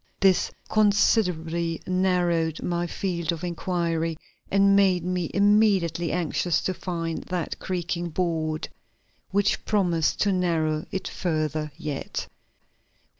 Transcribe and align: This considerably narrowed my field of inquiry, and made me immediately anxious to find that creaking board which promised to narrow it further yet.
This 0.19 0.49
considerably 0.67 1.79
narrowed 1.85 2.63
my 2.63 2.87
field 2.87 3.31
of 3.31 3.43
inquiry, 3.43 4.17
and 4.49 4.75
made 4.75 5.03
me 5.05 5.29
immediately 5.31 6.11
anxious 6.11 6.59
to 6.63 6.73
find 6.73 7.21
that 7.25 7.59
creaking 7.59 8.09
board 8.09 8.67
which 9.29 9.63
promised 9.63 10.19
to 10.21 10.31
narrow 10.31 10.85
it 10.91 11.07
further 11.07 11.71
yet. 11.77 12.25